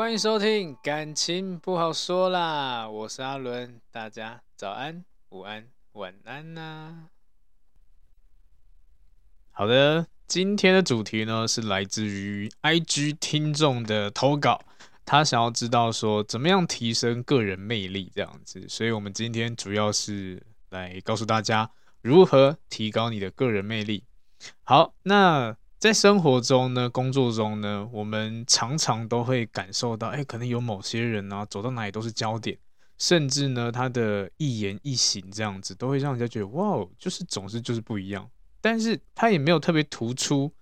[0.00, 7.10] 欢迎收听，感情不好说啦，我是阿伦，大家早安、午安、晚安呐、
[9.50, 14.64] 好的，今天的主题呢是来自于 IG 听众的投稿，
[15.04, 21.70] 他想要知道说怎么样提升个人魅力这样子，所以我们今天主要是来告诉大家
[22.00, 24.04] 如何提高你的个人魅力。
[24.62, 25.59] 好，那。
[25.80, 32.58] 在生活中呢，工作中呢，我们常常都会感受到，哎，可能有某些人啊，走到哪里都是焦点，
[32.98, 38.28] 甚至呢，他的一言一行这样子，都会让人家觉得，哇，就是总是就是不一样。
[38.60, 40.52] 但是他也没有特别突出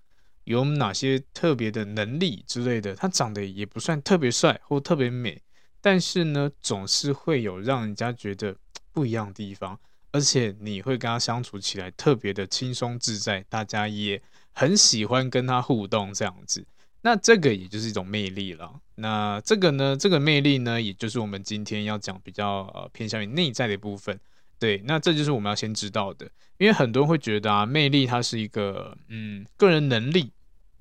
[0.45, 5.41] 有哪些特别的能力之类的，他长得也不算特别帅或特别美，
[5.81, 8.55] 但是呢，总是会有让人家觉得
[8.93, 9.77] 不一样的地方，
[10.13, 14.21] 而且你会跟他相处起来特别的轻松自在，大家也。
[14.53, 16.65] 很喜欢跟他互动这样子，
[17.01, 18.79] 那这个也就是一种魅力了。
[18.95, 24.19] 那这个呢，这个魅力呢，也就是我们今天要讲比较呃偏向于内在的部分。
[24.59, 30.33] 对，那这就是我们要先知道的，因为很多人会觉得啊，魅力它是一个嗯个人能力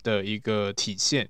[0.02, 1.28] 的一个体现。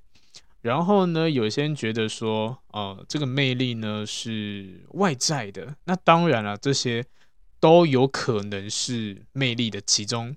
[0.63, 5.77] 然后呢，有些人觉得说，呃，这个魅力呢是外在的。
[5.85, 7.05] 那当然了，这些
[7.61, 10.35] 都有可能是魅力的其中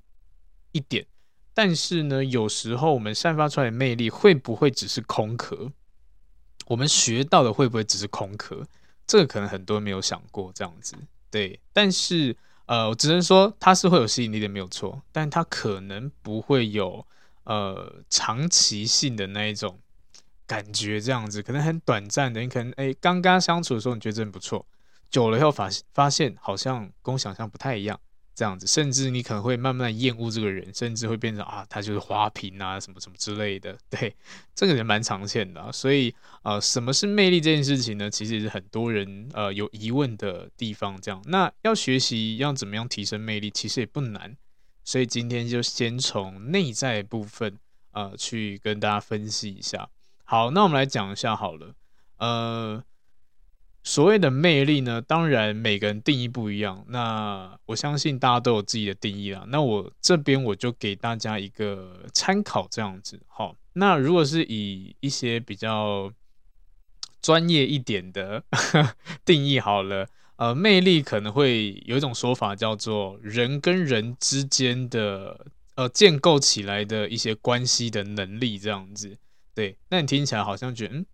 [0.73, 1.05] 一点。
[1.53, 5.71] 但是呢，有时候我们散发出来的魅力会不会只是空壳？
[6.67, 8.65] 我们学到的会不会只是空壳？
[9.05, 10.95] 这个可能很多人没有想过这样子。
[11.29, 12.35] 对，但是
[12.65, 15.01] 呃，我只能说它是会有吸引力的，没有错。
[15.11, 17.05] 但它可能不会有
[17.43, 19.79] 呃长期性的那一种
[20.47, 22.39] 感觉，这样子可能很短暂的。
[22.39, 24.65] 你可能哎，刚刚相处的时候你觉得真不错，
[25.09, 27.99] 久了以后发发现好像跟我想象不太一样。
[28.41, 33.77] 这样子，甚至你可能会慢慢厌恶这个人，甚至会变成啊，他就是花瓶啊，什么什么之类的。
[33.87, 34.15] 对，
[34.55, 35.71] 这个人蛮常见的啊。
[35.71, 38.09] 所以，呃，什么是魅力这件事情呢？
[38.09, 40.99] 其实也是很多人呃有疑问的地方。
[40.99, 44.35] 这样，那要学习要怎么样提升魅力，其实也不难。
[44.83, 47.59] 所以今天就先从内在部分
[47.91, 49.87] 呃去跟大家分析一下。
[50.23, 51.75] 好，那我们来讲一下好了，
[52.17, 52.83] 呃。
[53.83, 56.85] 所谓的魅力呢，当然每个人定义不一样。
[56.89, 59.43] 那我相信大家都有自己的定义啦。
[59.47, 63.19] 那我这边我就给大家一个参考，这样子。
[63.27, 66.13] 好，那如果是以一些比较
[67.21, 68.43] 专业一点的
[69.25, 79.17] 定义好了，呃，魅力可能会有一种说法叫做人跟人之间的呃建构起来的一些关系的能力，这样子。
[79.55, 81.05] 对，那你听起来好像觉得嗯。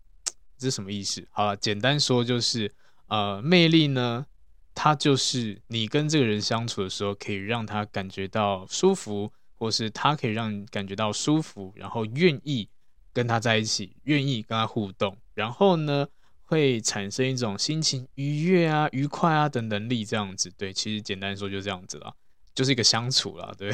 [0.58, 1.28] 这是什么意思？
[1.32, 2.74] 好了，简单说就是，
[3.08, 4.26] 呃，魅力呢，
[4.74, 12.70] 它就是你跟这个人相处的时候，可以让他感觉到舒服，或是他可以让你感觉到舒服，然后愿意
[13.14, 16.08] 跟他在一起，愿意跟他互动，然后呢，
[16.44, 20.52] 会产生一种心情愉悦啊、愉快啊的能力，这样子。
[20.58, 22.16] 对，其实简单说就这样子了，
[22.54, 23.72] 就是一个相处了，对。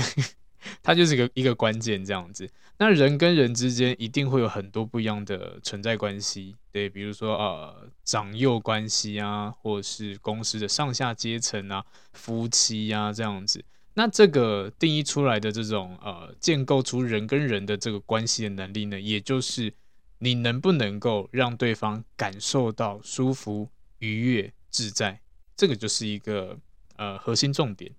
[0.82, 2.50] 它就是一个一个关键这样子。
[2.78, 13.64] 那人跟人之间一定会有很多不一样的存在关系，对，比如说呃长幼关系啊，或者是公司的上下阶层啊，夫妻呀、啊、这样子。
[13.94, 19.72] 那这个定义出来的这种呃建构出人跟人的这个关系的能力呢，也就是
[20.18, 23.70] 你能不能够让对方感受到舒服、
[24.00, 25.22] 愉悦、自在，
[25.56, 26.58] 这个就是一个
[26.96, 27.92] 呃核心重点。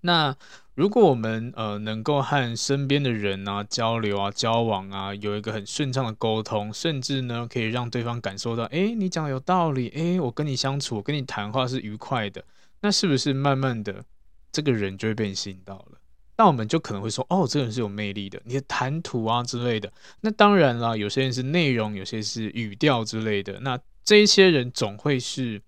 [0.00, 0.36] 那
[0.76, 12.44] 如果我们呃能够和身边的人啊交流啊交往啊，有一个很顺畅的沟通，甚至呢可以让对方感受到，哎，你讲的有道理，哎，我跟你相处，我跟你谈话是愉快的，
[12.82, 14.04] 那是不是慢慢的
[14.52, 15.98] 这个人就会被你吸引到了？
[16.36, 19.90] 那我们就可能会说，哦，这个人是有魅力的，你的谈吐啊之类的。
[20.20, 23.58] 那当然啦，有些人是内容，有些是语调之类的。
[23.60, 25.62] 那这一些人总会是，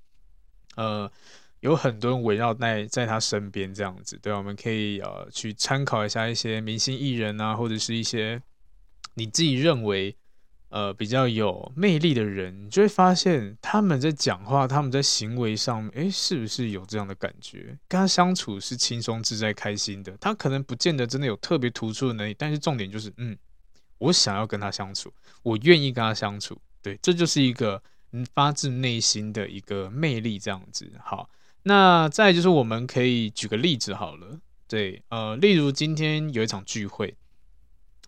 [0.76, 1.10] 呃，
[1.60, 8.42] 有很多人围绕在在他身边这样子，对，我们可以呃去参考一下一些明星艺人啊，或者是一些
[9.14, 10.16] 你自己认为。
[10.70, 17.74] 呃，比较有魅力的人，你就会发现他们在讲话，他们在行为上，诶，是不是有这样的感觉？
[17.88, 20.14] 跟他相处是轻松自在、开心的。
[20.20, 23.34] 他可能不见得真的有特别突出的能力，但是重点就是，嗯，
[23.96, 25.10] 我想要跟他相处，
[25.42, 26.60] 我愿意跟他相处。
[26.82, 27.82] 对，这就是一个
[28.12, 30.92] 嗯发自内心的一个魅力，这样子。
[31.02, 31.30] 好，
[31.68, 37.14] 那再就是我们可以举个例子好了，对，呃，例如今天有一场聚会。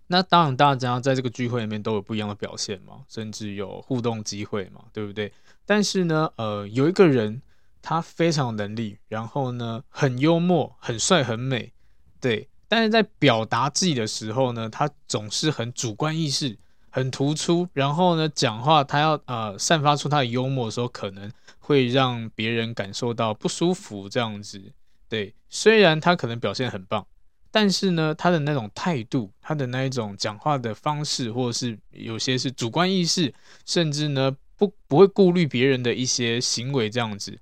[0.06, 5.30] 那当然，大家在这个聚会里面都有不一样的表现嘛，甚至有互动机会嘛，对不对？
[5.66, 7.42] 但是呢，呃，有一个人
[7.82, 11.70] 他非常有能力，然后呢，很幽默、很帅、很美，
[12.18, 12.48] 对。
[12.66, 16.56] 但是在表达自己的时候呢，他总是很主观意识
[16.88, 21.30] 很突出，然后呢，讲话他要呃散发出他的幽默的时候，可能
[21.60, 24.72] 会让别人感受到不舒服，这样子。
[25.08, 27.06] 对，虽然他可能表现很棒。
[27.52, 33.34] 但是呢，他的那种态度，他的那一种讲话的方式，或者是有些是主观意识，
[33.66, 37.36] 甚至呢不不会顾虑别人的一些行为，这样子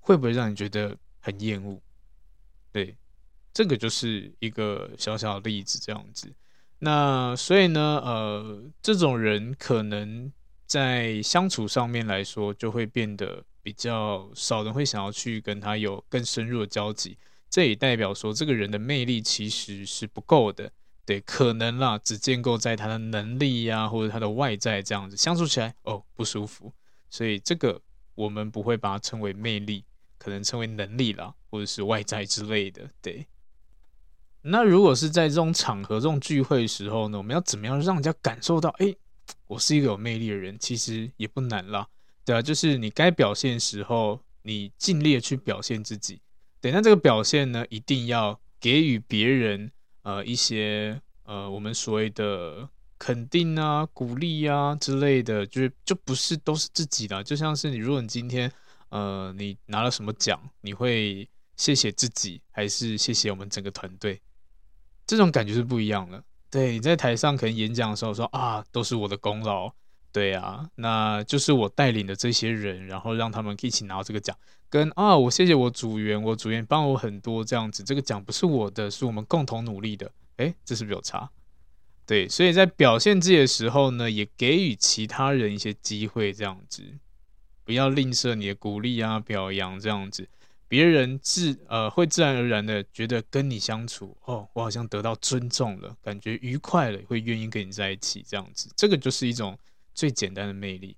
[0.00, 1.80] 会不会让你觉得很厌恶？
[2.72, 2.94] 对，
[3.54, 6.30] 这个就是一个小小的例子，这样子。
[6.80, 10.30] 那所以呢，呃，这种人可能
[10.72, 17.18] 在相处上面来说，就会变得比较少人会想要去跟他有更深入的交集。
[17.50, 20.72] 这也代表说，这个人的魅力其实是不够的，
[21.04, 26.72] 对，可能啦，只建构在他的能力呀、或者他的外在这样子相处起来，哦，不舒服，
[27.10, 27.78] 所以这个
[28.14, 29.84] 我们不会把它称为魅力，
[30.16, 33.26] 可能称为能力啦，或者是外在之类的，对。
[34.40, 38.94] 那如果是在这种场合、这种聚会的时候呢，我们要怎么样让人家感受到，哎，
[39.46, 40.58] 我是一个有魅力的人？
[40.58, 41.86] 其实也不难啦，
[42.24, 46.20] 对啊，就是你该表现时候，你尽力的去表现自己。
[46.60, 49.70] 对，那这个表现呢，一定要给予别人
[50.02, 52.68] 呃一些呃我们所谓的
[52.98, 58.50] 肯定啊、鼓励啊之类的，就是就不是都是自己的，就像是你，如果你今天
[58.90, 64.20] 呃你拿了什么奖，你会谢谢自己，还是谢谢我们整个团队？
[65.04, 66.22] 这种感觉是不一样的。
[66.52, 69.72] 对，你在台上可能演讲的时候说啊，都是我的功劳。
[70.12, 74.36] 对啊，那就是我带领的这些人，然后让他们一起拿到这个奖。
[74.68, 77.82] 跟啊，我谢谢我组员，我组员帮我很多这样子。
[77.82, 80.12] 这个奖不是我的，是我们共同努力的。
[80.36, 81.30] 诶，这是不是有差？
[82.04, 86.82] 对，所以在表现自己的时候呢，也给予其他人一些机会，这样子，
[87.64, 90.28] 不要吝啬你的鼓励啊、表扬这样子，
[90.72, 98.70] 别人自呃会自然而然的觉得跟你相处，哦，我好像得到尊重了，感觉愉快了，会愿意跟你在一起这样子。
[98.74, 99.58] 这个就是一种。
[99.94, 100.96] 最简单的魅力，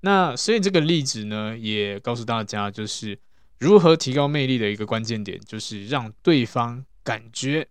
[0.00, 3.16] 那所以这个例子呢，也告诉大家，就是
[3.60, 7.68] 如何提高魅力的一个关键点，就是让对方感觉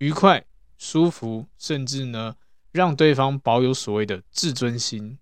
[0.00, 0.44] 愉快、
[0.76, 2.36] 舒服，甚至呢，
[2.72, 5.16] 让对方保有所谓的自尊心。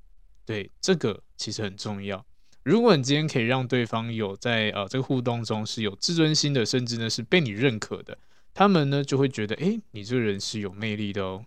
[0.44, 2.26] 对，这个其实很重要。
[2.64, 8.16] 如果你今天可以让对方有在呃这个互动中是有自尊心的，甚至呢是被你认可的，
[8.54, 11.44] 他们呢就会觉得，诶，你这个人是有魅力的哦。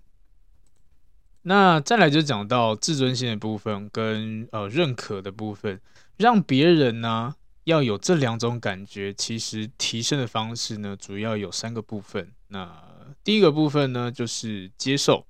[1.42, 5.82] 那再来就讲到自尊心的部分跟呃认可的部分，
[6.18, 12.32] 让别人呢要有这两种感觉，其实提升的方式呢主要有三个部分。
[12.50, 12.72] 那
[13.24, 15.26] 第一个部分呢就是接受，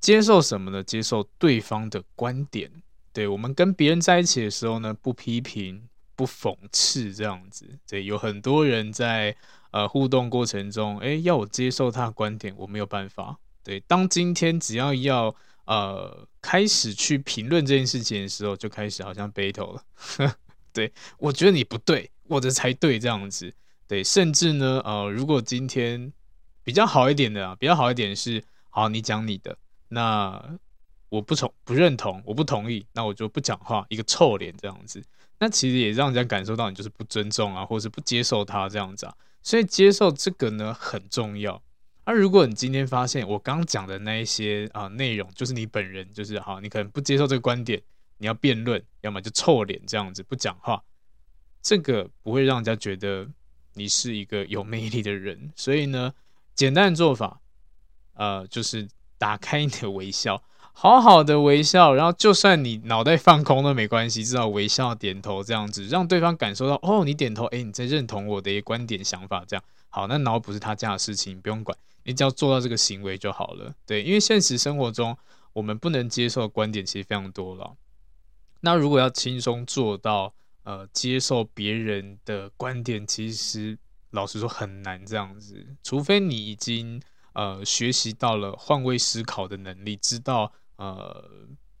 [0.00, 0.82] 接受什么呢？
[0.82, 2.82] 接受对方的观点。
[3.12, 7.78] 对，我们跟别人在一起的时候呢，不批评、不讽刺这样子。
[7.88, 9.36] 对，有很多人在
[9.72, 13.36] 呃互动过程中，诶，要我接受他的观点，我没有办法。
[13.62, 15.34] 对，当今天只要要
[15.66, 19.84] 呃，开始去评论这件事情的时候，就开始好像 battle 了。
[20.72, 23.52] 对，我觉得你不对，我的才对，这样子。
[23.86, 26.12] 对，甚至呢，呃，如果今天
[26.62, 30.58] 比较好一点的啊，比较好一点是，好，你讲你的，那
[31.10, 35.02] 我不从不认同，我不同意，那我就不讲话，一个臭脸这样子。
[35.38, 39.14] 那其实也让人家感受到你就是不尊重啊，或者是不接受他这样子啊。
[39.42, 41.62] 所以接受这个呢很重要。
[42.06, 47.80] 那、如果你今天发现我刚讲的那一些啊内容，就是你本人就是好，你可能不接受这个观点，
[48.18, 50.82] 你要辩论，要么就臭脸这样子不讲话，
[51.62, 53.28] 这个不会让人家觉得
[53.74, 55.52] 你是一个有魅力的人。
[55.54, 56.12] 所以呢，
[56.54, 57.40] 简单的做法，
[58.14, 60.42] 呃，就是打开你的微笑，
[60.82, 69.62] 好好的微笑，然后就算你脑袋放空都没关系，至少微笑点头这样子，让对方感受到哦，你点头，哎，你在认同我的一个观点想法这样。
[69.90, 73.74] 好，那脑补是他家的事情，你不用管，你只要做到这个行为就好了。
[73.84, 75.14] 对，因为现实生活中
[75.52, 77.74] 我们不能接受的观点其实非常多了。
[78.62, 80.32] 那如果要轻松做到，
[80.62, 83.76] 呃，接受别人的观点，其实
[84.12, 87.02] 老实说很难这样子，除非你已经
[87.34, 91.30] 呃学习到了换位思考的能力，知道呃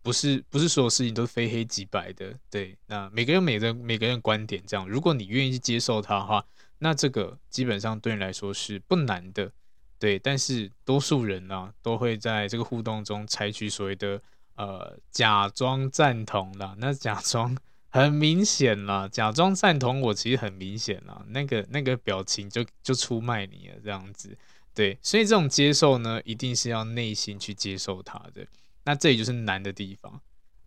[0.02, 2.76] 不是不是所有事情都是非黑即白的，对。
[2.86, 6.44] 那每个人每个人每个人观点这样，如果你愿意去接受它的话，
[6.78, 9.50] 那这个基本上对你来说是不难的，
[9.98, 10.18] 对。
[10.18, 14.20] 但是多数人呢、都会在这个互动中采取所谓的
[14.56, 17.56] 呃假装赞同啦，那假装。
[17.92, 24.38] 很明显啦，假装赞同我其实很明显啦，那个那个表情就就出卖你了这样子，
[24.72, 28.46] 对，所以这种接受呢，一定是要内心去接受它的，
[28.90, 30.20] 那这里就是难的地方，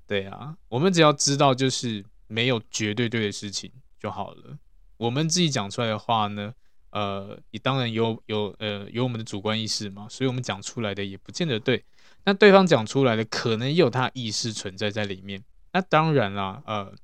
[0.08, 4.58] 对啊，我们只要知道就是没有绝对对的事情就好了，
[4.96, 6.54] 我们自己讲出来的话呢，
[6.92, 11.84] 呃，也当然有有呃有我们的主观意识嘛，所以我们讲出来的也不见得对，
[12.24, 16.96] 那对方讲出来的可能也有他意识存在在里面，那当然啦，呃。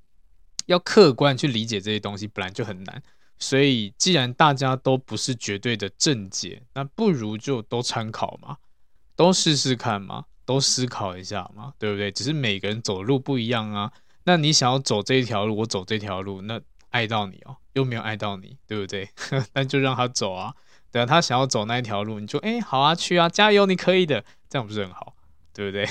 [0.67, 3.01] 要客观去理解这些东西本来就很难，
[3.39, 8.57] 所以既然大家都不是绝对的正解，那不如就都参考嘛，
[9.15, 12.11] 都试试看嘛，都思考一下嘛，对不对？
[12.11, 13.93] 只是每个人走的路不一样啊。
[14.23, 19.07] 那你想要走这一条路，我走这条路，那碍到你哦，又没有碍到你，对不对？
[19.53, 20.55] 那就让他走啊。
[20.91, 25.13] 对啊，他想要走那一条路，你就哎好啊，去啊，加油，你可以的，这样不是很好，
[25.53, 25.87] 对不对？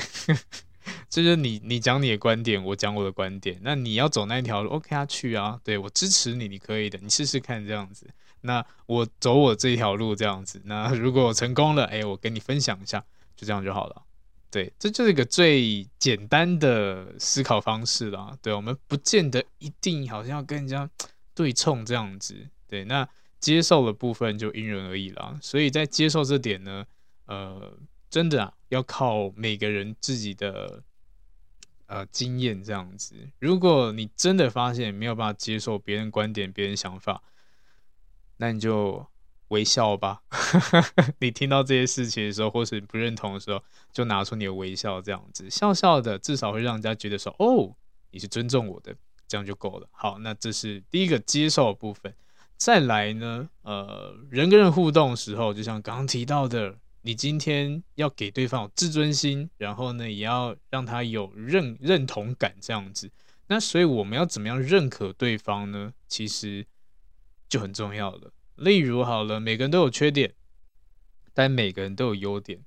[1.08, 3.60] 这就是你，你讲你的观点，我讲我的观点。
[3.62, 8.10] 那你要走那一条路，OK 啊，去啊，对，我支持你，你可以的，你试试看这样子。
[8.40, 10.60] 那我走我这一条路这样子。
[10.64, 13.04] 那如果我成功了，哎，我跟你分享一下，
[13.36, 14.02] 就这样就好了。
[14.50, 18.36] 对，这就是一个最简单的思考方式啦。
[18.42, 20.88] 对，我们不见得一定好像要跟人家
[21.34, 22.48] 对冲这样子。
[22.66, 23.08] 对，那
[23.40, 25.38] 接受的部分就因人而异啦。
[25.42, 26.86] 所以在接受这点呢，
[27.26, 27.78] 呃。
[28.10, 30.82] 真的啊，要靠每个人自己的
[31.84, 33.14] 呃经验这样子。
[33.38, 37.22] 如果你真的发现没有办法接受别人观点、别人想法，
[38.38, 39.06] 那你就
[39.48, 40.22] 微笑吧。
[41.20, 43.62] 你听到这些事情的时候，或是你不认同的时候，
[43.92, 47.74] 就拿出你的微笑，这样子笑笑的，至少会让人家觉得说：“哦，
[48.10, 48.94] 你是尊重我的。”
[49.28, 49.86] 这样就够了。
[49.92, 52.14] 好，那这是第一个接受的部分。
[52.56, 56.76] 再来呢，呃，人跟人互动的时候，就像刚刚提到的。
[57.02, 63.10] 你今天要给对方有自尊心，然后呢，也要让他有认认同感这样子。
[63.46, 65.94] 那所以我们要怎么样认可对方呢？
[66.08, 66.66] 其实
[67.48, 68.32] 就很重要了。
[68.58, 70.34] 例如好了，每个人都有缺点，
[71.32, 72.60] 但每个人都有优点。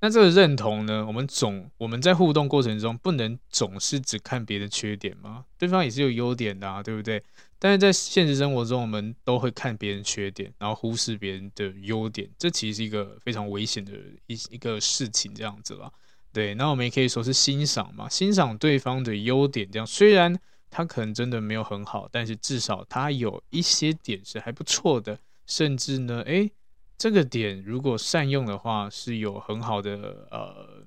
[0.00, 7.22] 那这个认同呢，我们总我们在互动过程中不能总是只看别的缺点嘛，对方也是有优点的啊，对不对？
[7.58, 13.92] 但是在现实生活中，我们都会看别人缺点，然后忽视别人的优点，这其实是一个非常危险的
[14.26, 15.90] 一一个事情，这样子啦。
[16.30, 20.38] 对，那我们也可以说是欣赏嘛，欣赏对方的优点，这样虽然
[20.70, 26.50] 他可能真的没有很好，但是至少他有一些点是还不错的，甚至呢，诶，
[26.98, 30.84] 这个点如果善用的话，是有很好的呃，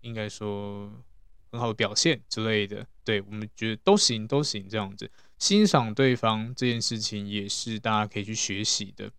[0.00, 0.90] 应该说
[1.50, 2.86] 很好的表现之类的。
[3.04, 5.10] 对，我们觉得都行，都行这样子。
[5.38, 9.10] 欣赏对方这件事情也是大家可以去学习的。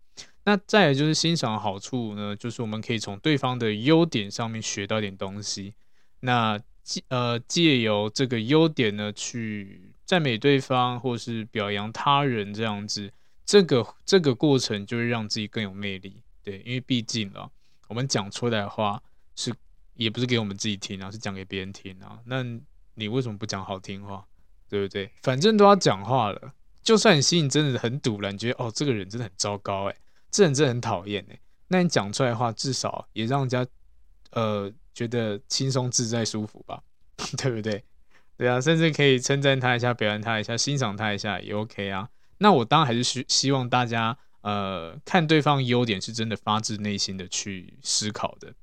[0.43, 5.73] 那再来就是欣赏好处呢，就是我们可以从对方的优点上面学到点东西。
[6.21, 13.11] 那借呃借由这个优点呢，去赞美对方或是表扬他人这样子，
[13.45, 16.21] 这个这个过程就会让自己更有魅力。
[16.43, 17.49] 对，因为毕竟啊，
[17.87, 19.01] 我们讲出来的话
[19.35, 19.53] 是
[19.93, 22.19] 也不是给我们自己听啊，是讲给别人听啊。
[22.25, 22.43] 那
[22.95, 24.25] 你为什么不讲好听话？
[24.67, 25.11] 对不对？
[25.21, 29.95] 反正都要讲话了，就算你心里真的很堵了，你觉得哦，这个人真的很糟糕，哎，
[30.31, 33.67] 这人真的很讨厌，哎，那你讲出来的话，至少也让人家
[34.31, 36.81] 呃觉得轻松自在、舒服吧，
[37.37, 37.83] 对不对？
[38.37, 42.09] 对啊，甚至可以称赞他一下，表扬他一下，欣赏他一下也 OK 啊。
[42.39, 48.53] 那我当然还是希希望大家呃看对方优点是真的发自内心的去思考的，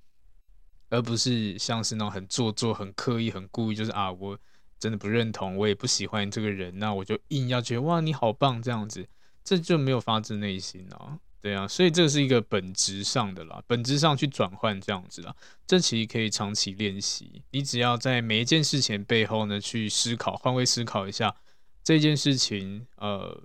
[0.91, 4.39] 而不是像是那种很做作、很刻意、很故意，就是啊我。
[4.81, 9.09] 真的不认同，我也不喜欢这个人，那我就硬要觉得哇，你好棒这样子，
[9.43, 15.35] 这就没有发自内心啊，对啊，所以这是一个本质上的啦，本质上去转换这样子啦，
[15.67, 17.43] 这其实可以长期练习。
[17.53, 21.35] 你只要在每一件事情背后呢，去思考，换位思考一下
[21.83, 23.41] 这件事情，呃，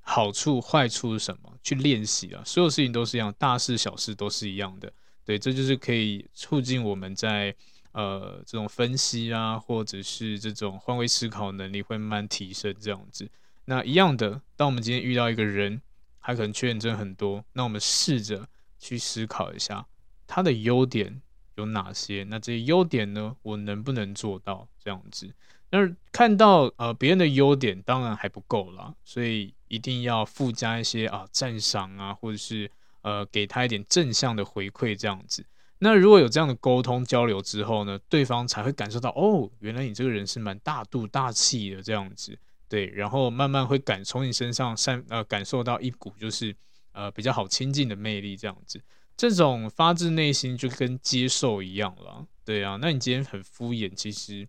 [0.00, 4.92] 好处坏处是什么，去练习啊，所有事情都是一样，大事小事都是一样的，
[5.24, 7.54] 对，这就是可以促进我们在。
[7.92, 13.28] 呃，这种分析啊，或者是这种换位思考能力会慢慢提升，这样子。
[13.64, 15.82] 那一样的，当我们今天遇到一个人，
[16.20, 17.44] 他可能缺点真很多。
[17.52, 18.46] 那我们试着
[18.78, 19.86] 去思考一下
[20.26, 21.20] 他的优点
[21.56, 22.24] 有哪些？
[22.28, 25.32] 那这些优点呢，我能不能做到这样子？
[25.70, 25.78] 那
[26.10, 32.70] 看到呃别人的优点，当然还不够啦，所以一定要附加一些啊赞赏啊，或者是
[33.02, 35.46] 呃给他一点正向的回馈这样子。
[35.78, 42.38] 那如果有这样的沟通交流之后呢，对方才会感受到哦，原来你这个人是蛮大度大气的这样子，
[42.70, 46.56] 对，然后慢慢会感从你身上散呃感受到一股就是
[46.92, 48.80] 呃比较好亲近的魅力这样子，
[49.16, 54.48] 这种发自内心就跟接受一样了，对啊，那你今天很敷衍，其实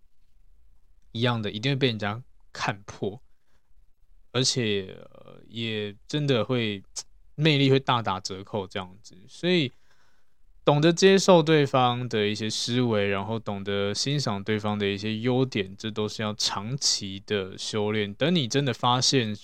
[1.10, 3.20] 一样的，一定会被人家看破，
[4.30, 6.82] 而且、呃、也真的会
[7.34, 9.72] 魅力会大打折扣这样子，所以。
[10.64, 18.14] 懂得接受对方的一些思维，然后懂得欣赏对方的一些优点，这都是要长期的修炼。
[18.14, 19.36] 等你真的发现，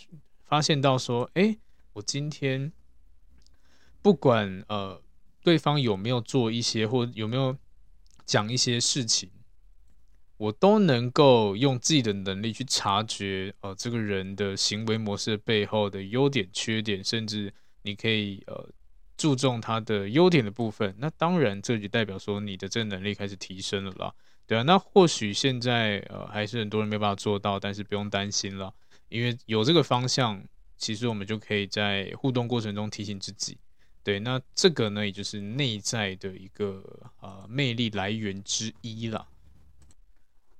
[0.45, 1.59] 发现到说，哎，
[1.95, 2.73] 我今天
[4.01, 5.03] 不管呃
[5.43, 7.57] 对方有没有做一些，或有没有
[8.25, 9.29] 讲一些事情，
[10.37, 18.71] 我都能够用自己的能力去察觉，呃，这个人的行为模式背后的优点、缺点，甚至你可以呃。
[19.19, 24.15] 注重他的优点的部分，那当然这就代表说你的这个能力开始提升了啦，
[24.47, 28.73] 对啊，那或许现在呃还是很多人没办法做到，但是不用担心了，
[29.09, 30.41] 因为有这个方向，
[30.77, 33.59] 其实我们就可以在互动过程中提醒自己，
[34.05, 36.83] 对，那这个呢也就是内在的一个
[37.21, 39.27] 呃魅力来源之一了。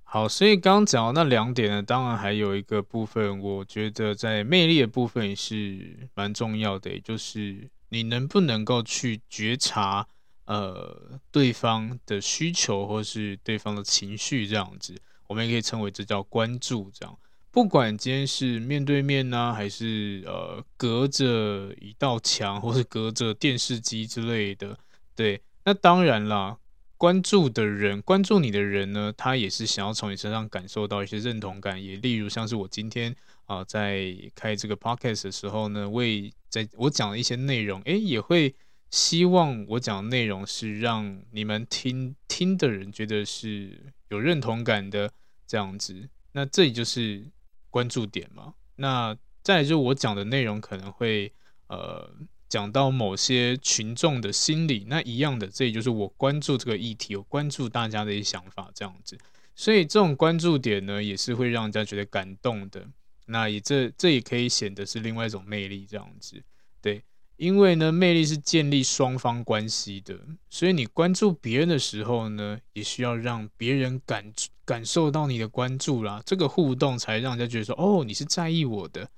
[0.03, 7.71] 好，所以刚刚讲到那两点呢，当然还有一个部分，我觉得在魅力的部分也是蛮重要的，也就是。
[7.91, 10.07] 你能不能够去觉察，
[10.45, 14.95] 呃，对方的需求或是对方的情绪这样子，
[15.27, 16.91] 我们也可以称为这叫关注。
[16.93, 17.19] 这样，
[17.51, 24.79] 不管今天是面对面呢、还是呃隔着一道墙，或是隔着电视机之类的，
[25.17, 26.59] 对，那当然啦，
[26.97, 33.17] 关注的人，关注你的人呢，他也是想要从你身上感受到一些认同感，也例如像是我今天。
[33.49, 38.55] 啊，在开这个 podcast 的时候呢，为在我讲的一些内容，诶，也会
[38.91, 45.11] 希望我讲的内容是让你们听听的人觉得是有认同感的
[45.47, 46.11] 这样子。
[46.33, 47.27] 那这里就是
[47.71, 48.53] 关注点嘛。
[48.77, 51.33] 那再就是我讲的内容可能会
[51.69, 52.07] 呃
[52.51, 59.17] 讲到某些群众的心理，那一样的，这里就是我关注这个议题，我关注大家的一些想法这样子。
[59.55, 62.87] 所以这种关注点呢，也是会让人家觉得感动的。
[63.29, 66.43] 那也这这也可以显得是另外一种魅力，这样子，
[66.81, 67.03] 对，
[67.37, 74.33] 因为呢，魅力是建立双方关系的，所以你关注别人的时候呢，也需要让别人感
[74.65, 79.09] 感受到你的关注啦，这个互动才让人家觉得说，哦，你是在意我的，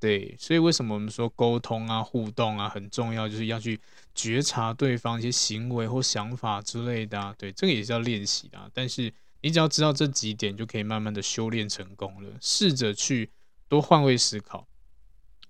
[0.00, 3.78] 对，所以为什么我们说沟通啊、互动啊很重要，就是要去
[4.14, 13.30] 觉察对方一些行为或想法之类的啊，对，这个也是要练习的，但是你只要知道这几点，就可以慢慢的修炼成功了，试着去。
[13.68, 14.66] 多换位思考，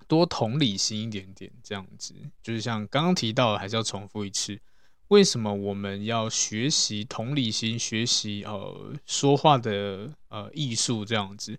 [0.06, 4.60] 多同理心一点点，这样子就是像刚刚提到的，还是要重复一次，
[5.08, 11.58] 为什么我们要学习同理心，学习呃说话的呃艺术这样子？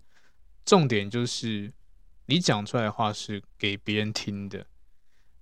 [0.64, 1.72] 重点就是
[2.26, 4.66] 你讲出来的话是给别人听的，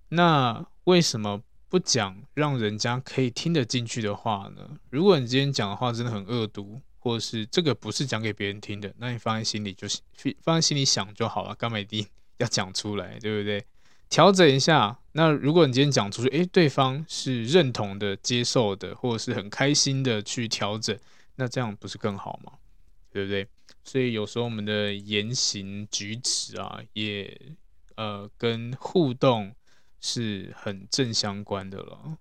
[0.07, 4.79] 那为什么不讲让人家可以听得进去的话呢？
[4.89, 6.81] 如果你今天讲的话真的很恶毒。
[6.99, 9.87] 或者是这个不是讲给别人听的，那你放在心里就
[10.41, 12.05] 放在心里想就好了，干嘛一定
[12.37, 13.65] 要讲出来，对不对？
[14.09, 14.99] 调整一下。
[15.11, 20.97] 那如果你今天讲出去，诶，对方是认同的、接受的，或者是很开心的去调整，
[21.35, 22.53] 那这样不是更好吗？
[23.11, 23.47] 对不对？
[23.83, 27.39] 所以有时候我们的言行举止啊，也
[27.95, 29.53] 呃跟互动
[29.99, 32.17] 是很正相关的了。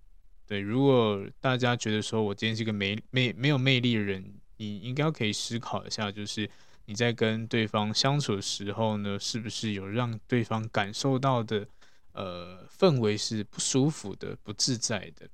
[0.46, 6.48] 对，如果大家觉得说我今天是一个没没没有魅力的人，你应该可以思考一下，就是
[6.84, 11.66] 你在跟对方相处的时候呢，是不是有让对方感受到的
[12.12, 15.28] 呃氛围是不舒服的、不自在的？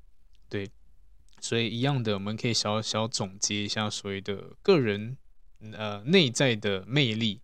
[0.49, 0.71] 对，
[1.41, 5.17] 所以一样的，我们可以小小总结一下所谓的个人
[5.73, 7.41] 呃内在的魅力，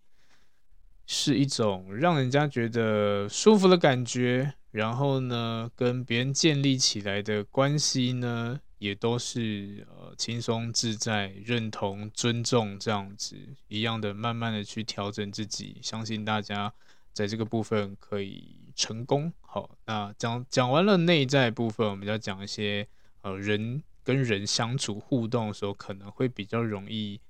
[1.06, 13.36] 是一种让人家觉得舒服的感觉，然后呢，跟别人建立起来的关系呢，也都是呃轻松自在、认同、尊重这样子
[13.68, 15.78] 一样的，慢慢的去调整自己。
[15.80, 16.74] 相信大家
[17.12, 19.32] 在这个部分可以成功。
[19.42, 22.88] 好，那讲讲完了内在部分，我们要讲一些
[23.22, 27.20] 呃人跟人相处互动的时候可能会比较容易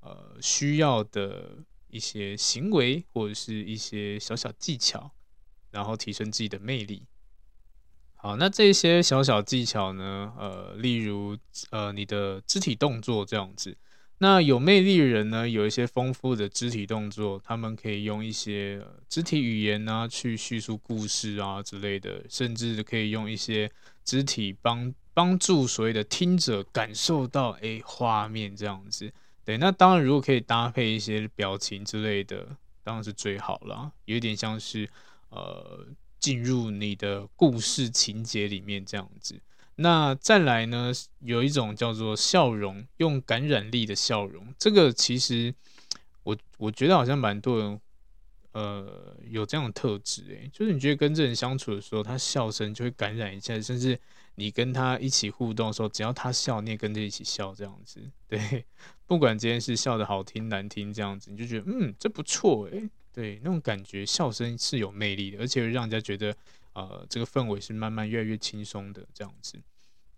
[0.00, 5.12] 呃需要的一些行为或者是一些小小技巧。
[5.72, 7.06] 然后提升自己的魅力。
[8.22, 11.34] 好，那这些小小技巧呢，呃，例如
[11.70, 13.74] 呃你的肢体动作这样子。
[14.18, 23.72] 那有魅力的人呢，有一些丰富的肢体动作，他们可以用一些肢体语言啊去叙述故事啊之类的，甚至可以用一些
[24.04, 29.10] 肢体帮帮助所谓的听者感受到诶画面这样子。
[29.46, 32.46] 对，那当然如果可以搭配一些表情之类的，
[32.84, 34.86] 当然是最好了，有点像是
[35.30, 35.86] 呃
[36.20, 39.40] 进入你的故事情节里面这样子。
[39.76, 44.54] 那再来呢，有一种叫做笑容，用感染力的笑容。
[44.58, 45.54] 这个其实
[46.22, 47.80] 我我觉得好像蛮多人，
[48.52, 53.98] 呃，有这样的特质诶，就是你觉得跟这人相处的时候，他笑声就会感染一下，甚至
[54.34, 58.02] 你跟他一起互动的时候，只要他笑，你也跟着一起笑，这样子。
[58.28, 58.66] 对，
[59.06, 62.90] 不管这件事笑得好听难听这样子，你就觉得嗯，这不错诶。
[63.12, 66.34] 对，那种感觉，笑声是有魅力的，而且会让人家觉得。
[66.72, 69.60] 呃，这个氛围是慢慢越来越轻松的这样子，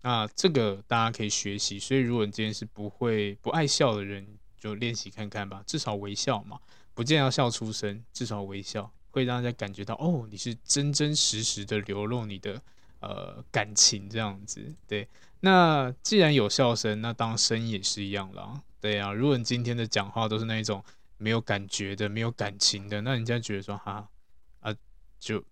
[0.03, 1.79] 那这个大家可以学习。
[1.79, 4.23] 所以，如果你今天是不会不爱笑的人，
[4.59, 5.63] 就练习看看吧。
[5.65, 6.59] 至少微笑嘛，
[6.93, 12.61] 不见要笑出声，至少微笑会让大家感觉到哦，你是真真实实的流露你的
[12.99, 14.75] 呃感情这样子。
[14.87, 15.07] 对，
[15.39, 18.61] 那既然有笑声，那当声音也是一样啦。
[18.79, 20.83] 对啊，如果你今天的讲话都是那一种
[21.17, 24.07] 没有感觉的、没有感情的，那人家觉得说哈
[24.59, 24.75] 啊
[25.19, 25.43] 就。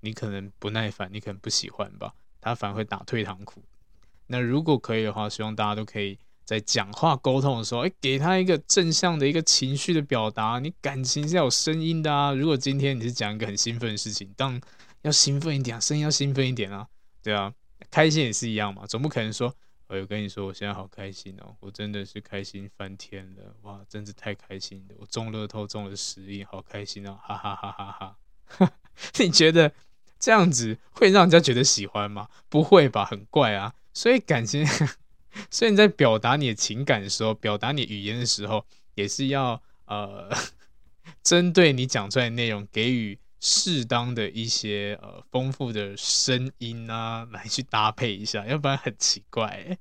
[0.00, 3.64] 你可能不耐烦，你可能不喜欢吧，他反而会打退堂鼓。
[4.28, 10.60] 那如果可以的话，希望大家都可以在讲话沟通的时候，诶，给他一个正向的一个情绪的表达。
[10.60, 12.32] 你感情是要有声音的啊。
[12.32, 14.60] 如果今天你是讲一个很兴奋的事情，当然
[15.02, 16.86] 要兴奋一点啊，声音要兴奋一点啊，
[17.22, 17.52] 对啊，
[17.90, 19.52] 开心也是一样嘛，总不可能说，
[19.88, 28.16] 我有跟你说我现在好开心哦，我真的是开心翻天了，哇，真是太开心了，我中乐透中了十亿，好开心哦，哈哈哈哈哈
[28.48, 28.72] 哈。
[29.18, 29.72] 你觉得？
[30.18, 32.26] 这样子会让人家觉得喜欢吗？
[32.48, 33.74] 不会吧，很怪啊。
[33.92, 34.66] 所以感情，
[35.50, 40.30] 所以你在表达你的情感的时候，表达你语言的时候，也是要呃，
[41.22, 49.78] 针对你讲出来的内容，给予适当的一些呃丰富的声音啊，来去搭配一下，要不然很奇怪。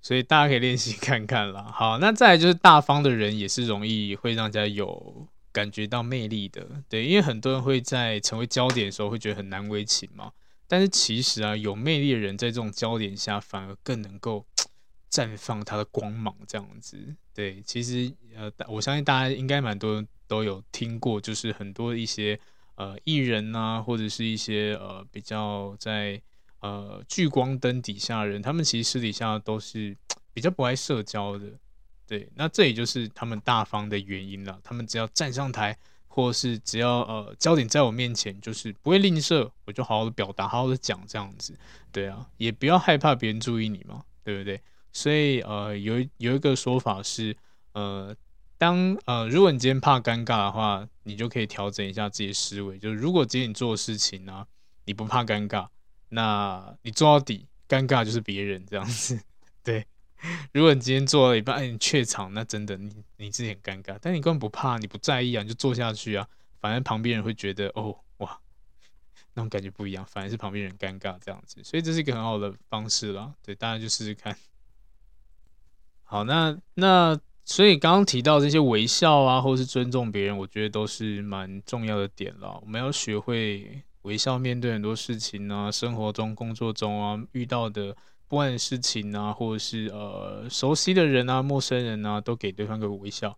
[0.00, 1.62] 所以大家可以练习看看啦。
[1.62, 5.28] 好，那再来就是大方的人也是容易会让人家有。
[5.54, 10.32] 感觉到魅力的，对，因为很多人会在成为焦点的时候会觉得很难为情嘛。
[10.66, 14.44] 但是其实啊，有魅力的人在这种焦点下反而更能够
[15.12, 17.14] 绽放他的光芒，这样子。
[17.32, 22.36] 对，其实呃，我相信大家应该蛮多人都有听过，就是很多一些
[22.76, 26.20] 呃艺人啊，或者是一些呃比较在
[26.60, 29.96] 呃聚光灯底下的人，他们其实私底下都是
[30.32, 31.46] 比较不爱社交的。
[32.06, 34.60] 对，那这也就是他们大方的原因了。
[34.62, 41.56] 他们只要站上台，或是只要呃焦点在我面前，就是不会吝啬，我就好好的表达，好好的讲这样子。
[41.90, 44.60] 对啊，也不要害怕别人注意你嘛，对不对？
[44.92, 47.34] 所以呃有有一个说法是，
[47.72, 48.14] 呃
[48.64, 54.46] 当呃如果你今天怕尴尬的话，你就可以调整一下自己的思维，就是如果今天你做的事情呢、
[54.86, 55.68] 你不怕尴尬，
[56.08, 59.20] 那你做到底，尴尬就是别人这样子，
[59.62, 59.86] 对。
[60.52, 63.98] 如果你今天做了一半，哎，你怯场，那真的你你自己很尴尬。
[64.00, 66.26] 但你根本不怕，你不在意啊，你就做下去啊。
[66.58, 68.40] 反正旁边人会觉得，哦，哇，
[69.34, 71.62] 那种感觉不一样，反而是旁边人尴尬这样子。
[71.62, 73.34] 所以这是一个很好的方式啦。
[73.42, 74.34] 对，大家就试试看。
[76.04, 82.58] 好，那那所以刚刚提到这些微笑啊，或是尊重别人，我觉得都是蛮重要的点了。
[82.62, 87.96] 我们要学会微笑面对很多事情啊，生活中、工作中啊遇到的。
[88.26, 93.36] 不管事情啊，或者是呃熟悉的人啊、陌生人啊，都给对方个微笑。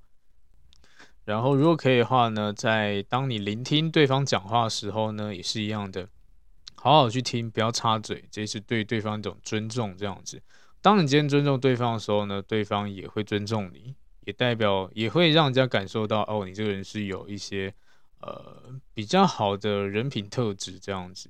[1.24, 6.08] 然后，如果可以的话呢，在当你聆听对方讲话的时候呢，也是一样的，
[6.76, 9.94] 好好去听，不要插嘴，这是对对方一种尊重。
[9.98, 10.40] 这样子，
[10.87, 17.75] 当你今天尊重对方的时候呢，对方也会尊重你，也代表也会让人家感受到哦，你这个人是有一些
[18.20, 21.29] 呃比较好的人品特质这样子。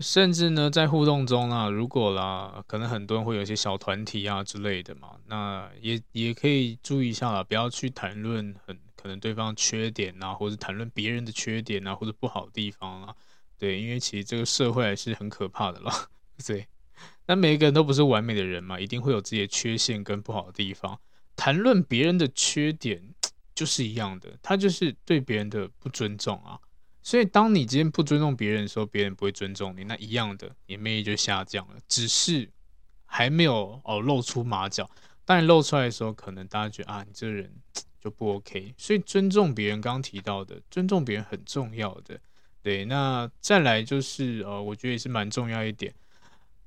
[0.00, 13.16] 甚至呢，在互动中啊，如果啦，可能很多人会有一些小团体啊之类的嘛，那也也可以注意一下啦，不要去谈论很可能对方缺点啊，或者谈论别人的缺点啊，或者不好的地方啊，
[13.58, 16.10] 对，因为其实这个社会还是很可怕的啦，
[16.46, 16.66] 对。
[17.26, 20.98] 那每一个人都不是完美的人嘛，一定会有自己的缺陷跟不好的地方，
[21.36, 23.14] 谈论别人的缺点
[23.54, 26.58] 就是一样的，他就是对别人的不尊重啊。
[27.02, 29.84] 所以，当你今天不尊重别人的时候，别人不会尊重你。
[29.84, 31.74] 那一样的，你魅力就下降了。
[31.88, 32.46] 只是
[33.06, 34.88] 还没有哦露出马脚。
[35.24, 37.50] 当你露出来的时候，可能大家觉得啊，你这个人
[37.98, 38.74] 就不 OK。
[38.76, 42.20] 所以，尊重别人，刚刚提到的，尊重别人很重要的。
[42.62, 45.94] 对，那再来就是呃，我觉得也是蛮重要一点。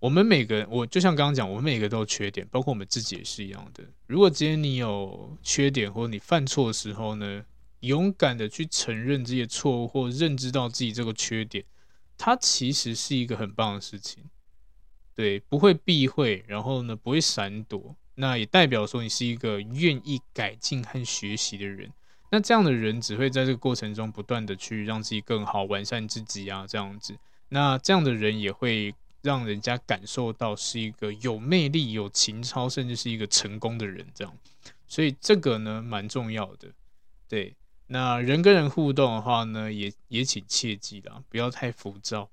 [0.03, 3.81] 我们每个人，我就像刚刚讲，我们每个都有缺点，包括我们自己也是一样的。
[4.05, 7.45] 如果今天你有缺点，或者你犯错的时候呢，
[7.79, 11.63] 勇敢的去承认这些错误，或认知到自己这个缺点，
[12.17, 14.25] 它其实是一个很棒的事情。
[15.15, 21.89] 对，不会避讳，然后呢，不会闪躲，那也代表说你是一个愿意改进和学习的人。
[22.29, 27.15] 那这样的人只会在这个过程中不断的去让自己更好，完善自己啊，这样子。
[27.47, 28.93] 那这样的人也会。
[29.23, 34.37] 让人家感受到是一个有魅力、有情操，甚至是一个成功的人，这样，
[34.85, 36.67] 所以这个呢蛮重要的。
[37.27, 37.55] 对，
[37.87, 42.29] 那人跟人互动的话呢，也也请切记啦，不要太浮躁。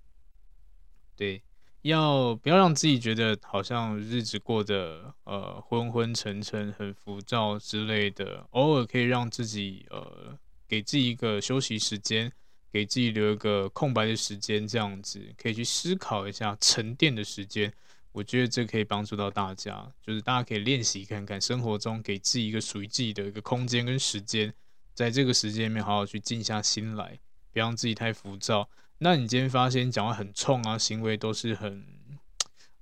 [1.17, 1.41] 对，
[1.83, 8.45] 要不要让自己觉得好像日子过得呃昏昏沉沉、很浮躁之类的？
[8.51, 12.33] 偶尔可以让自己呃给自己一个休息时间。
[12.73, 17.73] 给自己留一个空白的时间，这样子可以去思考一下沉淀的时间。
[18.13, 24.53] 我觉得这可以帮助到大家，就是大家可以练习看看，生活中给自己一个属于自己的一个空间跟时间，
[24.95, 27.19] 在这个时间里面好好去静下心来，
[27.53, 28.69] 不要让自己太浮躁。
[28.99, 31.87] 那你今天发现讲话很冲啊，行为都是很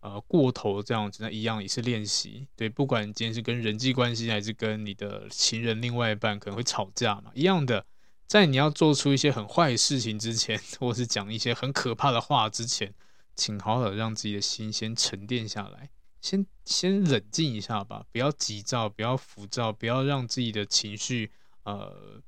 [0.01, 2.47] 呃过头这样子，那一样也是练习。
[2.57, 7.85] 对，不管今天是跟人际关系，还是跟你的情人、另外一半可能会吵架嘛，一样的。
[8.29, 12.95] 在你要做出一些很坏的事情之前， 或是讲一些很可怕的话之前，
[13.35, 15.89] 请好好让自己的心先沉淀下来，
[16.21, 22.23] 先先冷静一下吧，不要急躁，不要浮躁，不要让自己的情绪呃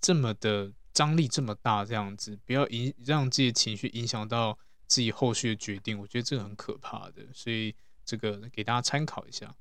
[0.00, 9.54] 这么的张力这么大，这样子，不要影让自己的情绪影响到自己后续的决定，我觉得这个很可怕的，所以这个给大家参考一下。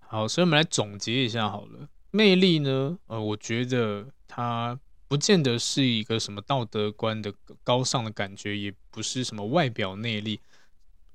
[0.00, 1.88] 好，所以我们来总结一下好了。
[2.14, 2.98] 魅力呢？
[3.06, 7.32] 呃，我觉得它不见得是一个什么道德观的
[7.64, 10.38] 高尚的感觉，也不是什么外表内力，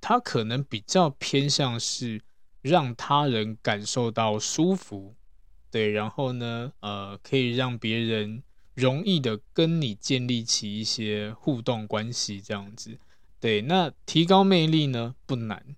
[0.01, 2.19] 它可能比较偏向是
[2.63, 5.15] 让他人感受到舒服，
[5.69, 8.41] 对，然后呢，呃，可以让别人
[8.73, 12.97] 容易的跟你建立起一些互动关系，这样子，
[13.39, 13.62] 对。
[13.62, 15.75] 那提高魅力呢，不难，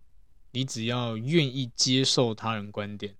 [0.52, 3.16] 你只要愿意接受他人观点。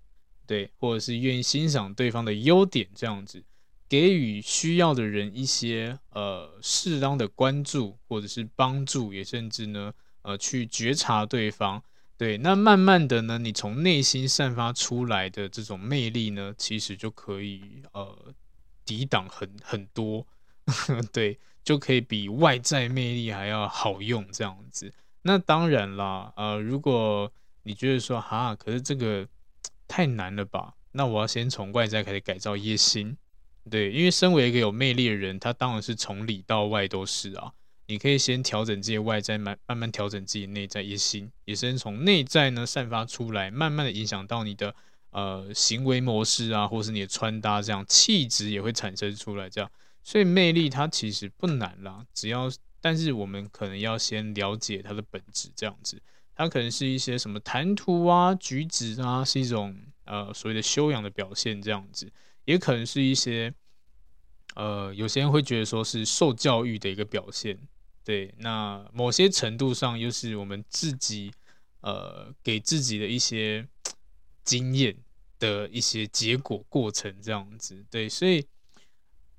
[0.50, 3.40] 对，或者是愿意欣赏对方的优点，这样子
[3.88, 11.80] 给予需要的人一些呃适当的关注或者是帮助，也甚至呢呃去觉察对方。
[12.18, 18.34] 对，那慢慢的呢，你从内心散发出来的这种魅力呢，其实就可以呃
[18.84, 20.26] 抵挡很很多，
[21.12, 24.92] 对，就可以比外在魅力还要好用这样子。
[25.22, 27.32] 那当然啦，呃，如果
[27.62, 29.28] 你觉得说哈，可是这个。
[29.90, 30.74] 太难了吧？
[30.92, 33.16] 那我要先从外在开始改造一些心，
[33.68, 37.50] 对，因为身为一个有魅力的人，他当然是从里到外都是啊。
[37.88, 44.72] 你可以先调整这些外在，慢慢慢调整自己内在一些心，也是从内在呢散发出来，慢慢的影响到你的
[45.10, 49.50] 呃行为模式啊，或是你的穿搭，这样气质也会产生出来。
[49.50, 49.68] 这样，
[50.04, 52.48] 所以魅力它其实不难啦，只要
[52.80, 56.00] 但是我们可能要先了解它的本质，这样子。
[56.40, 59.76] 它可能是一些什么谈吐啊、举止啊，是一种
[60.06, 62.10] 呃所谓的修养的表现，这样子，
[62.46, 63.52] 也可能是一些
[64.54, 67.58] 呃有些人会觉得说是受教育的一个表现，
[68.02, 71.30] 对，那某些程度上又是我们自己
[71.82, 73.68] 呃给自己的一些
[74.42, 74.96] 经验
[75.38, 78.46] 的一些结果过程，这样子，对，所以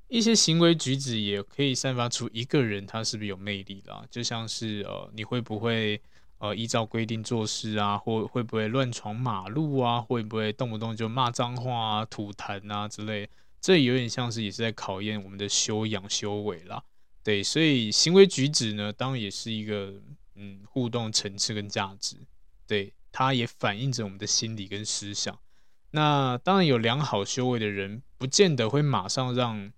[0.07, 5.99] 一些行为举止也可以散发出一个人他是不是有魅力啦，就像是呃你会不会。
[6.41, 10.01] 呃，依照规定做事啊，或会不会乱闯马路啊？
[10.01, 13.29] 会不会动不动就骂脏话啊、吐痰啊之类？
[13.61, 16.81] 这有点像是也是在考验我们的修养、修为啦。
[17.21, 19.93] 对，所以行为举止呢，当然也是一个
[20.33, 22.17] 嗯互动层次跟价值。
[22.65, 25.37] 对，它也反映着我们的心理跟思想。
[25.91, 29.71] 那当然有良好修为的人，不见得会马上让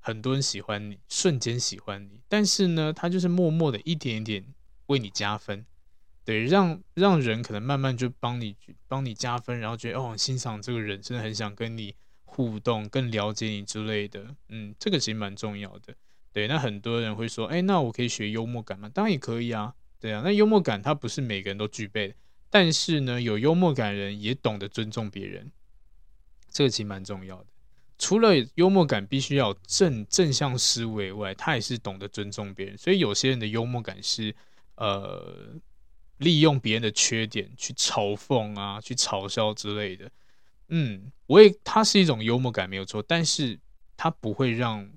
[0.00, 2.22] 很多人喜欢你，瞬间喜欢你。
[2.28, 4.44] 但是呢，他就是默默的一点一点
[4.86, 5.64] 为你加分。
[6.28, 8.54] 对，让让人可能慢慢就帮你
[8.86, 11.94] 帮你加分，然后觉得哦，欣赏这个人，真的很想跟你
[12.26, 14.36] 互动，更了解你之类的。
[14.50, 15.94] 嗯，这个其实蛮重要的。
[16.30, 18.90] 对，那很多人会说，哎，那我可以学幽默感吗？
[18.92, 19.72] 当然也可以啊。
[19.98, 22.14] 对啊，那幽默感它不是每个人都具备的，
[22.50, 25.50] 但是呢，有幽默感人也懂得尊重别人，
[26.50, 27.46] 这个其实蛮重要的。
[27.96, 32.76] 除了幽默感必须要正正向思维外，他也是懂得尊重别人。
[32.76, 34.36] 所以有些人的幽默感是
[34.74, 35.58] 呃。
[36.18, 40.10] 利用别人的缺点去嘲讽啊，去嘲笑之类的，
[40.68, 43.58] 嗯，我也，它是一种幽默感没有错，但是
[43.96, 44.88] 它不会让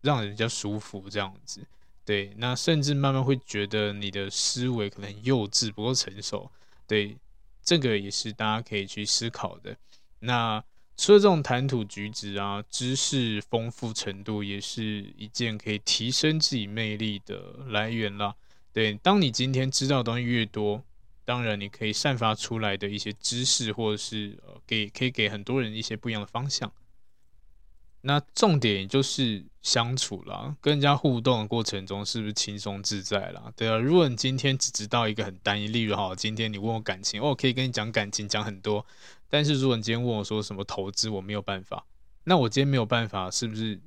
[0.00, 1.66] 让人家舒服这样子。
[2.04, 6.50] 对，那甚至慢慢会觉得你的思维可能幼稚，不够成熟。
[6.86, 7.16] 对，
[7.62, 9.76] 这个也是大家可以去思考的。
[10.20, 10.64] 那
[10.96, 18.34] 除了这种谈吐举止啊，知识丰富程度也是一件可以提升自己魅力的来源啦。
[18.78, 20.84] 对，当你今天知道的东西越多，
[21.24, 26.72] 当然你可以散发出来的一些知识，或者是呃，给可以给很多人一些不一样的方向。
[28.02, 33.52] 那重点就是相处啦，跟人家互动的过程中是不是轻松自在啦？
[33.56, 38.86] 对啊，如果你今天只知道一个很单一，例如哈，今天你问我感情，哦，可以跟你讲感情讲很多，
[39.28, 41.84] 但是如果你今天问我说什么投资，我没有办法，
[42.22, 43.80] 那我今天没有办法，是不是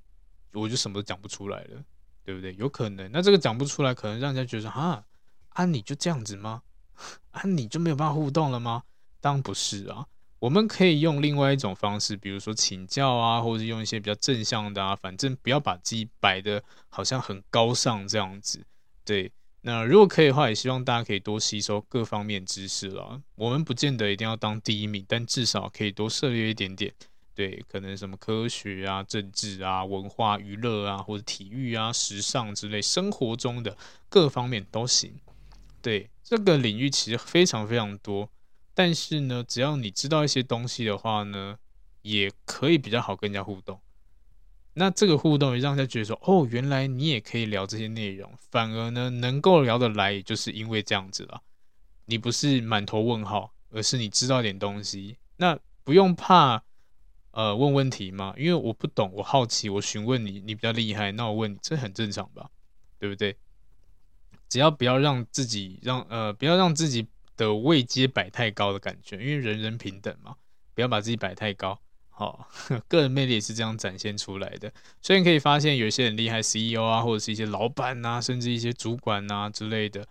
[0.51, 1.81] 我就什么都讲不出来了？
[2.23, 2.55] 对不对？
[2.55, 5.03] 有可能，那这个讲不出来，可能让人家觉得啊，
[5.49, 6.61] 啊你就这样子吗？
[7.31, 8.83] 啊你就没有办法互动了吗？
[9.19, 10.05] 当然不是啊。
[10.39, 18.65] 我们可以用另外一种方式，比如说请教啊，或者用一些比较正向的啊，反正不要把自己摆得好像很高尚这样子。
[19.05, 19.31] 对，
[19.61, 23.21] 那如果可以的话，也希望大家可以多吸收各方面知识了。
[23.35, 26.91] 我们不见得一定要当第一名，但至少可以多涉猎一点点。
[27.33, 33.77] 对，可能什么科学啊、政治啊、文化娱乐啊，或者体育啊、时尚之类，生活中的
[34.09, 35.13] 各方面都行。
[35.81, 38.29] 对，这个领域其实非常非常多。
[38.73, 41.57] 但是呢，只要你知道一些东西的话呢，
[42.01, 43.79] 也可以比较好跟人家互动。
[44.73, 51.41] 那这个互动也让人家觉得说，哦，原来你也可以聊这些内容，反而呢，能够聊得来，也就是因为这样子了。
[52.05, 55.17] 你不是满头问号，而是你知道点东西。
[55.37, 56.63] 那不用怕，
[57.31, 62.49] 呃，问问题嘛，因为我不懂，我好奇，我询问你，你比较厉害，那我问你，这很正常吧？
[62.99, 63.35] 对不对？
[64.49, 67.07] 只要不要让自己让呃，不要让自己。
[67.37, 70.35] 的位阶摆太高的感觉，因为人人平等嘛，
[70.75, 71.79] 不要把自己摆太高。
[72.09, 72.47] 好，
[72.87, 74.71] 个人魅力也是这样展现出来的。
[75.01, 80.07] 所以你可以发现，有些很厉害 CEO 啊，或者是一些老板啊，甚至一些主管啊之类的，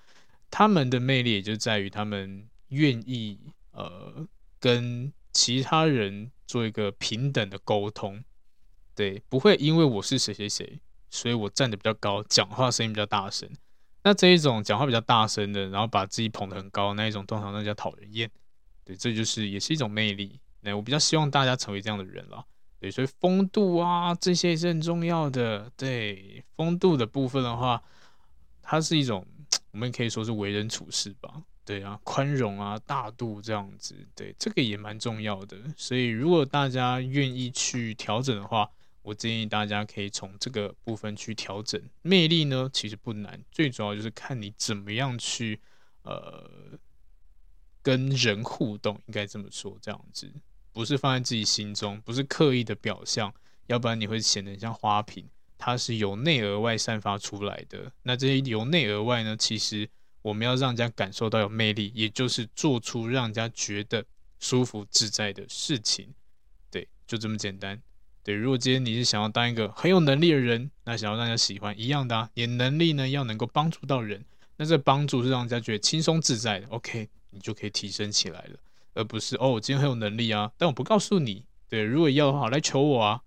[0.51, 3.39] 他们的魅力也就在于他们愿意
[3.71, 4.27] 呃
[4.59, 8.23] 跟其他人做一个平等的沟通。
[8.95, 13.49] 对，不会因为我是谁谁谁，所以我站得比较高，讲话声音比较大声。
[14.03, 18.31] 那这一种讲话比较大声的，然后把自己捧得很高那一种，通常那叫讨人厌。
[18.85, 20.41] 对，这就是也是一种魅力。
[20.63, 22.45] 那我比较希望大家成为这样的人了。
[22.79, 25.71] 对，所以风度啊，这些是很重要的。
[25.77, 27.83] 对，风度的部分的话，
[28.63, 29.27] 它是一种
[29.71, 31.43] 我们可以说是为人处事吧。
[31.65, 33.95] 对啊，宽容啊，大度这样子。
[34.15, 35.57] 对，这个也蛮重要的。
[35.77, 38.69] 所以如果大家愿意去调整的话，
[39.03, 45.61] 我建议大家可以从这个部分去调整魅力呢，其实不难，最主要就是看你怎么样去
[46.03, 46.51] 呃
[47.83, 50.31] 跟人互动，应该这么说，这样子
[50.73, 53.33] 不是放在自己心中，不是刻意的表象，
[53.69, 57.91] 要不然你会显得像花瓶，它是由内而外散发出来的。
[58.03, 59.89] 那这些由内而外呢，其实
[60.23, 64.05] 我们要让人家感受到有魅力，也就是做出让人家觉得
[64.39, 66.09] 舒服自在的事情，
[66.71, 67.81] 对，就这么简单。
[68.23, 74.25] 对，如果今天你是想要当一个很有能力的人，那想要让人家喜欢一样的啊，你的能力呢要能够帮助到人，
[74.57, 78.59] 那这帮助是让人家觉得轻松自在的，OK，你就可以提升起来了，
[78.93, 81.45] 而不是哦，我今天很有能力啊，但我不告诉你。
[81.69, 83.23] 对，如果要的话来求我啊，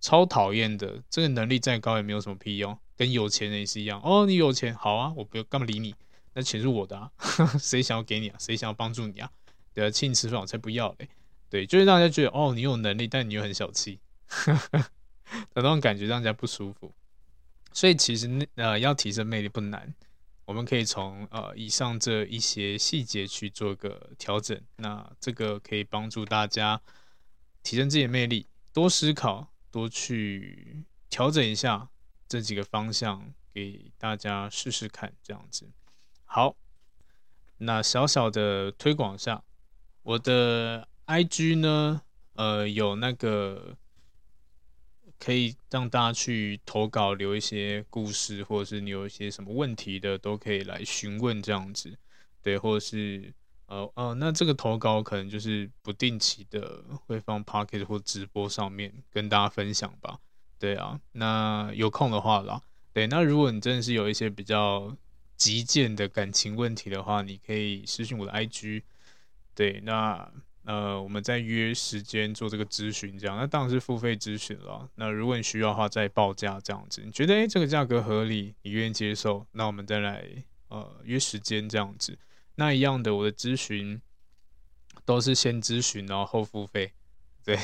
[0.00, 4.00] 超讨厌的，这个能力再高也没有什么屁用，跟有钱人也是一样。
[4.04, 5.94] 哦，你有钱好啊，我不要干嘛理你，
[6.36, 7.10] 那钱是我的啊，
[7.58, 8.36] 谁想要给你啊？
[8.38, 9.30] 谁想要帮助你啊？
[9.72, 11.08] 对啊，请你吃饭我才不要嘞。
[11.48, 13.98] 对，就是让人家觉得哦，你有能力，但你又很小气。
[15.54, 16.94] 那种感觉让人家不舒服，
[17.72, 19.94] 所以其实呃要提升魅力不难，
[20.44, 26.78] 我们可以从呃以上这一些细节去做个调整，那这个可以帮助大家
[27.62, 31.88] 提升自己的魅力，多思考，多去调整一下
[32.28, 35.66] 这几个方向，给大家试试看，这样子。
[36.26, 36.54] 好，
[37.58, 39.42] 那小小的推广下，
[40.02, 42.02] 我的 IG 呢，
[42.34, 43.76] 呃有那个。
[45.18, 51.96] 可以让大家去投稿，留一些故事，或者是你有一些什么问题的，都可以来询问这样子，
[52.42, 53.32] 对，或者是
[53.64, 60.18] 呃呃，那这个投稿可能就是不定期的会放 Pocket 或直播上面跟大家分享吧，
[60.58, 62.60] 对啊，那有空的话啦，
[62.92, 64.94] 对，那如果你真的是有一些比较
[65.36, 68.82] 急件的感情问题的话，你可以私信我的 IG，
[69.54, 70.30] 对，那。
[70.68, 74.90] 呃，我们再约时间做这个咨询，这样那当然是付费咨询了。
[74.96, 77.00] 那如果你需要的话，再报价这样子。
[77.04, 80.26] 你觉得诶这个价格合理，你愿意接受，那我们再来
[80.66, 82.18] 呃约时间这样子。
[82.56, 84.02] 那一样的，我的咨询
[85.04, 86.90] 都是先咨询然后后付费。
[87.44, 87.56] 对，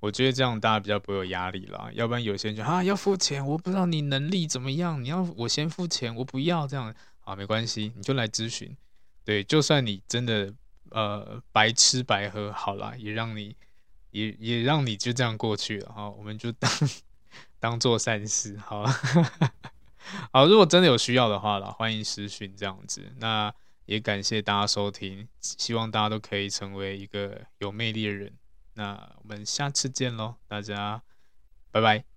[0.00, 6.94] 我觉得这样大家比较不会有压力啦，要不然有些人就啊要付钱，我不知道你能力怎么样，你要我先付钱，我不要这样。
[7.24, 8.76] 啊，没关系，你就来咨询，
[9.24, 10.52] 对，就算你真的
[10.90, 13.56] 呃白吃白喝，好啦，也让你
[14.10, 16.70] 也也让你就这样过去了哈，我们就当
[17.58, 18.82] 当做善事，好。
[18.82, 18.92] 了，
[20.32, 23.50] 好，如果真的有需要的话啦，欢迎私讯这样子，那
[23.86, 28.30] 也感谢大家收听，希望大家都可以成为一个有魅力的人。
[28.74, 31.02] 那我们下次见喽，大家
[31.70, 32.13] 拜拜。